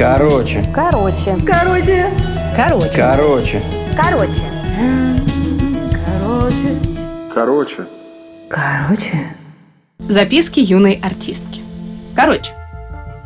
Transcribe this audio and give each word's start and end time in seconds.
Короче. 0.00 0.64
Короче. 0.74 1.36
Короче. 1.46 2.06
Короче. 2.56 2.90
Короче. 2.96 3.60
Короче. 3.94 4.40
Короче. 7.34 7.86
Короче. 8.48 9.36
Записки 9.98 10.60
юной 10.60 10.98
артистки. 11.02 11.60
Короче, 12.16 12.52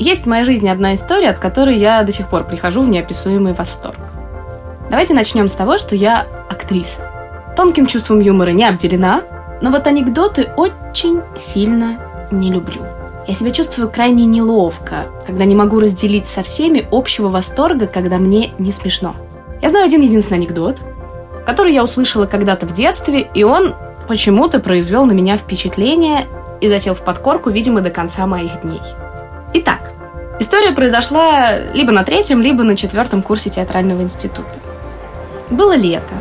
есть 0.01 0.25
в 0.25 0.27
моей 0.27 0.43
жизни 0.43 0.69
одна 0.69 0.97
история, 0.97 1.31
от 1.31 1.39
которой 1.39 1.77
я 1.77 2.03
до 2.03 2.11
сих 2.11 2.29
пор 2.29 2.43
прихожу 2.43 2.83
в 2.83 2.89
неописуемый 2.89 3.53
восторг. 3.53 4.01
Давайте 4.91 5.15
начнем 5.15 5.47
с 5.47 5.55
того, 5.55 5.79
что 5.79 5.95
я 5.95 6.27
актриса. 6.51 6.99
Тонким 7.57 7.87
чувством 7.87 8.19
юмора 8.19 8.51
не 8.51 8.65
обделена, 8.65 9.23
но 9.63 9.71
вот 9.71 9.87
анекдоты 9.87 10.49
очень 10.57 11.21
сильно 11.39 11.99
не 12.33 12.51
люблю. 12.51 12.83
Я 13.27 13.33
себя 13.33 13.51
чувствую 13.51 13.91
крайне 13.91 14.27
неловко, 14.27 15.07
когда 15.27 15.47
не 15.47 15.55
могу 15.55 15.81
разделить 15.81 16.27
со 16.27 16.43
всеми 16.43 16.87
общего 16.93 17.31
восторга, 17.31 17.87
когда 17.87 18.19
мне 18.19 18.53
не 18.59 18.71
смешно. 18.71 19.15
Я 19.63 19.71
знаю 19.71 19.87
один 19.87 20.03
единственный 20.03 20.37
анекдот, 20.37 20.77
который 21.47 21.73
я 21.73 21.83
услышала 21.83 22.27
когда-то 22.27 22.67
в 22.67 22.75
детстве, 22.75 23.27
и 23.33 23.43
он 23.43 23.75
почему-то 24.09 24.61
произвел 24.61 25.07
на 25.07 25.13
меня 25.13 25.39
впечатление 25.39 26.27
и 26.61 26.69
засел 26.69 26.95
в 26.95 27.01
подкорку, 27.01 27.49
видимо, 27.49 27.81
до 27.81 27.89
конца 27.89 28.27
моих 28.27 28.61
дней. 28.61 28.83
Итак, 29.55 29.91
история 30.39 30.73
произошла 30.73 31.57
либо 31.73 31.93
на 31.93 32.05
третьем, 32.05 32.43
либо 32.43 32.63
на 32.63 32.77
четвертом 32.77 33.23
курсе 33.23 33.49
театрального 33.49 34.03
института. 34.03 34.59
Было 35.49 35.75
лето. 35.75 36.15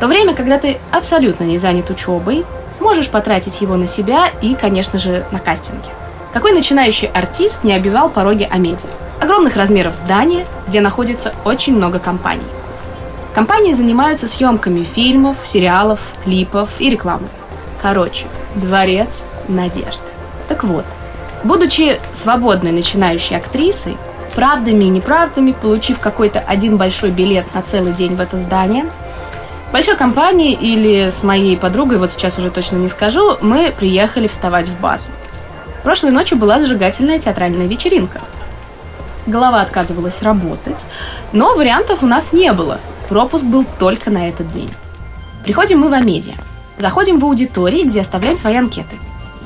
То 0.00 0.08
время, 0.08 0.34
когда 0.34 0.58
ты 0.58 0.78
абсолютно 0.90 1.44
не 1.44 1.58
занят 1.58 1.88
учебой, 1.88 2.44
можешь 2.80 3.10
потратить 3.10 3.60
его 3.60 3.76
на 3.76 3.86
себя 3.86 4.28
и, 4.42 4.56
конечно 4.56 4.98
же, 4.98 5.24
на 5.30 5.38
кастинге. 5.38 5.90
Какой 6.32 6.52
начинающий 6.52 7.08
артист 7.08 7.64
не 7.64 7.72
обивал 7.72 8.08
пороги 8.08 8.48
Амеди? 8.48 8.84
Огромных 9.20 9.56
размеров 9.56 9.96
здания, 9.96 10.46
где 10.68 10.80
находится 10.80 11.34
очень 11.44 11.74
много 11.74 11.98
компаний. 11.98 12.44
Компании 13.34 13.72
занимаются 13.72 14.28
съемками 14.28 14.84
фильмов, 14.84 15.36
сериалов, 15.44 15.98
клипов 16.24 16.68
и 16.78 16.88
рекламы. 16.88 17.26
Короче, 17.82 18.26
дворец 18.54 19.24
надежды. 19.48 20.04
Так 20.48 20.62
вот, 20.62 20.84
будучи 21.42 21.98
свободной 22.12 22.70
начинающей 22.70 23.36
актрисой, 23.36 23.96
правдами 24.36 24.84
и 24.84 24.88
неправдами, 24.88 25.50
получив 25.50 25.98
какой-то 25.98 26.38
один 26.38 26.76
большой 26.76 27.10
билет 27.10 27.52
на 27.54 27.62
целый 27.62 27.92
день 27.92 28.14
в 28.14 28.20
это 28.20 28.36
здание, 28.36 28.86
большой 29.72 29.96
компании 29.96 30.52
или 30.52 31.10
с 31.10 31.24
моей 31.24 31.56
подругой, 31.56 31.98
вот 31.98 32.12
сейчас 32.12 32.38
уже 32.38 32.50
точно 32.50 32.76
не 32.76 32.88
скажу, 32.88 33.36
мы 33.40 33.74
приехали 33.76 34.28
вставать 34.28 34.68
в 34.68 34.80
базу. 34.80 35.08
Прошлой 35.82 36.10
ночью 36.10 36.36
была 36.38 36.58
зажигательная 36.60 37.18
театральная 37.18 37.66
вечеринка. 37.66 38.20
Голова 39.26 39.60
отказывалась 39.62 40.22
работать, 40.22 40.84
но 41.32 41.54
вариантов 41.54 42.02
у 42.02 42.06
нас 42.06 42.32
не 42.32 42.52
было. 42.52 42.80
Пропуск 43.08 43.44
был 43.44 43.64
только 43.78 44.10
на 44.10 44.28
этот 44.28 44.50
день. 44.52 44.70
Приходим 45.44 45.80
мы 45.80 45.88
в 45.88 45.92
Амедиа. 45.92 46.34
Заходим 46.78 47.18
в 47.18 47.24
аудитории, 47.24 47.84
где 47.84 48.00
оставляем 48.00 48.36
свои 48.36 48.56
анкеты. 48.56 48.96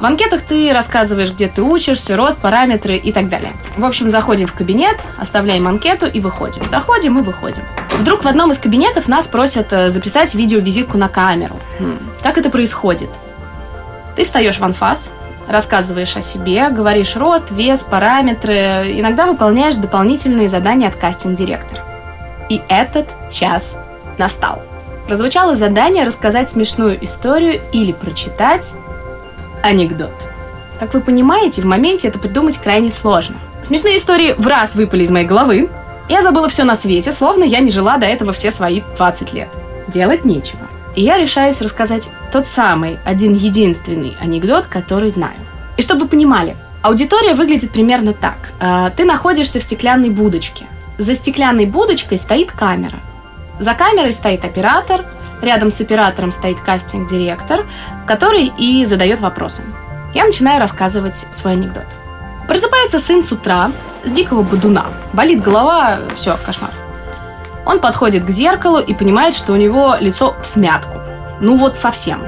В 0.00 0.05
анкетах 0.05 0.42
ты 0.42 0.72
рассказываешь, 0.72 1.30
где 1.32 1.48
ты 1.48 1.62
учишься, 1.62 2.16
рост, 2.16 2.36
параметры 2.38 2.96
и 2.96 3.12
так 3.12 3.28
далее. 3.28 3.52
В 3.77 3.84
общем, 3.84 4.10
заходим 4.10 4.46
в 4.46 4.52
кабинет, 4.52 4.96
оставляем 5.18 5.68
анкету 5.68 6.06
и 6.06 6.20
выходим. 6.20 6.68
Заходим 6.68 7.18
и 7.18 7.22
выходим. 7.22 7.62
Вдруг 7.98 8.24
в 8.24 8.28
одном 8.28 8.50
из 8.50 8.58
кабинетов 8.58 9.08
нас 9.08 9.28
просят 9.28 9.72
э, 9.72 9.90
записать 9.90 10.34
видеовизитку 10.34 10.98
на 10.98 11.08
камеру. 11.08 11.56
Хм, 11.78 11.98
Как 12.22 12.38
это 12.38 12.50
происходит? 12.50 13.08
Ты 14.16 14.24
встаешь 14.24 14.58
в 14.58 14.64
анфас, 14.64 15.10
рассказываешь 15.48 16.16
о 16.16 16.20
себе, 16.20 16.68
говоришь 16.70 17.16
рост, 17.16 17.50
вес, 17.50 17.82
параметры, 17.82 18.98
иногда 18.98 19.26
выполняешь 19.26 19.76
дополнительные 19.76 20.48
задания 20.48 20.88
от 20.88 20.96
кастинг-директора. 20.96 21.82
И 22.48 22.60
этот 22.68 23.08
час 23.30 23.76
настал. 24.18 24.62
Прозвучало 25.06 25.54
задание 25.54 26.04
рассказать 26.04 26.50
смешную 26.50 27.02
историю 27.04 27.60
или 27.72 27.92
прочитать 27.92 28.72
анекдот. 29.62 30.12
Как 30.80 30.94
вы 30.94 31.00
понимаете, 31.00 31.62
в 31.62 31.66
моменте 31.66 32.08
это 32.08 32.18
придумать 32.18 32.58
крайне 32.58 32.90
сложно. 32.90 33.36
Смешные 33.62 33.98
истории 33.98 34.34
в 34.36 34.46
раз 34.46 34.74
выпали 34.74 35.04
из 35.04 35.10
моей 35.10 35.27
головы. 35.27 35.70
Я 36.08 36.22
забыла 36.22 36.48
все 36.48 36.64
на 36.64 36.74
свете, 36.74 37.12
словно 37.12 37.44
я 37.44 37.60
не 37.60 37.70
жила 37.70 37.96
до 37.96 38.06
этого 38.06 38.33
все 38.33 38.50
свои 38.50 38.83
20 38.96 39.33
лет. 39.33 39.48
Делать 39.88 40.24
нечего. 40.24 40.60
И 40.94 41.02
я 41.02 41.18
решаюсь 41.18 41.60
рассказать 41.60 42.10
тот 42.32 42.46
самый, 42.46 42.98
один 43.05 43.32
единственный 43.32 44.16
анекдот, 44.20 44.66
который 44.66 45.10
знаю. 45.10 45.34
И 45.77 45.82
чтобы 45.82 46.02
вы 46.02 46.08
понимали, 46.08 46.56
аудитория 46.82 47.34
выглядит 47.34 47.72
примерно 47.72 48.12
так. 48.12 48.52
А, 48.60 48.90
Ты 48.90 49.04
находишься 49.04 49.58
в 49.58 49.64
стеклянной 49.64 50.10
будочке. 50.10 50.66
За 50.98 51.14
стеклянной 51.14 51.66
будочкой 51.66 52.18
стоит 52.18 52.52
камера. 52.52 52.98
За 53.58 53.74
камерой 53.74 54.12
стоит 54.12 54.44
оператор, 54.44 55.04
рядом 55.42 55.70
с 55.70 55.80
оператором 55.80 56.30
стоит 56.30 56.60
кастинг-директор, 56.60 57.66
который 58.06 58.52
и 58.56 58.84
задает 58.84 59.20
вопросы. 59.20 59.64
Я 60.14 60.24
начинаю 60.24 60.60
рассказывать 60.60 61.27
свой 61.33 61.54
анекдот. 61.54 61.86
Просыпается 62.46 63.00
сын 63.00 63.22
с 63.22 63.33
утра 63.33 63.72
с 64.04 64.12
дикого 64.12 64.42
бодуна. 64.42 64.86
Болит 65.12 65.42
голова, 65.42 65.98
все, 66.16 66.36
кошмар. 66.44 66.70
Он 67.67 67.80
подходит 67.80 68.25
к 68.25 68.30
зеркалу 68.30 68.79
и 68.79 68.95
понимает, 68.95 69.35
что 69.35 69.52
у 69.52 69.57
него 69.57 69.97
лицо 69.98 70.35
в 70.41 70.47
смятку. 70.47 71.01
Ну 71.41 71.57
вот 71.57 71.77
совсем. 71.77 72.20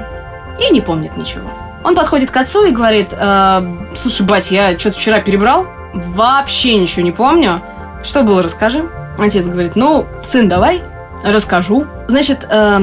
И 0.59 0.71
не 0.71 0.81
помнит 0.81 1.15
ничего. 1.17 1.49
Он 1.83 1.95
подходит 1.95 2.31
к 2.31 2.37
отцу 2.37 2.65
и 2.65 2.71
говорит, 2.71 3.09
«Э, 3.11 3.61
слушай, 3.93 4.25
бать, 4.25 4.51
я 4.51 4.77
что-то 4.77 4.97
вчера 4.97 5.21
перебрал, 5.21 5.67
вообще 5.93 6.75
ничего 6.75 7.03
не 7.03 7.11
помню. 7.11 7.61
Что 8.03 8.23
было, 8.23 8.41
расскажи. 8.41 8.85
Отец 9.17 9.47
говорит, 9.47 9.75
ну, 9.75 10.05
сын, 10.25 10.47
давай, 10.47 10.81
расскажу. 11.23 11.85
Значит, 12.07 12.47
э, 12.49 12.81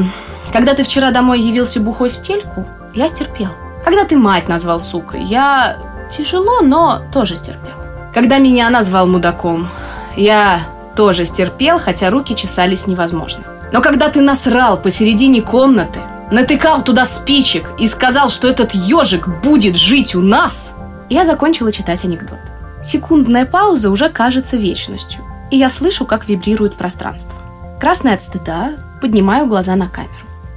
когда 0.53 0.75
ты 0.75 0.83
вчера 0.85 1.11
домой 1.11 1.41
явился 1.41 1.81
бухой 1.81 2.11
в 2.11 2.17
стельку, 2.17 2.67
я 2.93 3.09
стерпел. 3.09 3.51
Когда 3.85 4.05
ты 4.05 4.17
мать 4.17 4.49
назвал 4.49 4.81
сукой, 4.81 5.23
я 5.23 5.77
тяжело, 6.11 6.61
но 6.61 7.03
тоже 7.13 7.37
стерпел. 7.37 7.75
Когда 8.13 8.39
меня 8.39 8.71
назвал 8.71 9.07
мудаком, 9.07 9.69
я 10.17 10.61
тоже 10.95 11.25
стерпел, 11.25 11.79
хотя 11.79 12.11
руки 12.11 12.35
чесались 12.35 12.87
невозможно. 12.87 13.45
Но 13.73 13.81
когда 13.81 14.09
ты 14.09 14.21
насрал 14.21 14.77
посередине 14.77 15.43
комнаты, 15.43 16.01
натыкал 16.31 16.83
туда 16.83 17.05
спичек 17.05 17.71
и 17.79 17.89
сказал, 17.89 18.29
что 18.29 18.49
этот 18.49 18.73
ежик 18.73 19.29
будет 19.43 19.77
жить 19.77 20.15
у 20.15 20.21
нас, 20.21 20.71
я 21.09 21.25
закончила 21.25 21.73
читать 21.73 22.05
анекдот. 22.05 22.39
Секундная 22.85 23.47
пауза 23.47 23.91
уже 23.91 24.09
кажется 24.11 24.57
вечностью, 24.57 25.23
и 25.51 25.57
я 25.57 25.71
слышу, 25.71 26.05
как 26.05 26.29
вибрирует 26.29 26.77
пространство. 26.77 27.35
Красная 27.81 28.15
от 28.15 28.23
стыда, 28.23 28.73
поднимаю 29.01 29.47
глаза 29.47 29.75
на 29.77 29.89
камеру. 29.89 30.13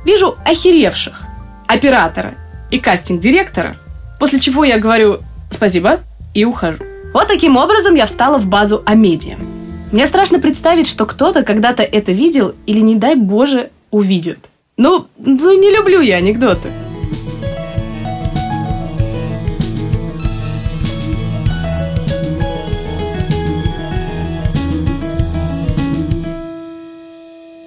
Вижу 0.05 0.37
охеревших 0.45 1.23
оператора 1.67 2.35
и 2.71 2.79
кастинг-директора, 2.79 3.75
после 4.19 4.39
чего 4.39 4.63
я 4.63 4.79
говорю 4.79 5.19
«спасибо» 5.51 5.99
и 6.33 6.45
ухожу. 6.45 6.83
Вот 7.13 7.27
таким 7.27 7.57
образом 7.57 7.95
я 7.95 8.05
встала 8.05 8.37
в 8.37 8.45
базу 8.45 8.83
Амедиа. 8.85 9.37
Мне 9.91 10.05
страшно 10.05 10.39
представить, 10.39 10.87
что 10.87 11.05
кто-то 11.05 11.43
когда-то 11.43 11.81
это 11.81 12.11
видел 12.11 12.55
или, 12.65 12.81
не 12.81 12.95
дай 12.95 13.15
боже, 13.15 13.71
увидит. 13.89 14.49
Ну, 14.75 15.07
ну 15.17 15.57
не 15.57 15.69
люблю 15.69 16.01
я 16.01 16.17
анекдоты. 16.17 16.67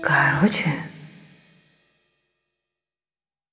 Короче. 0.02 0.70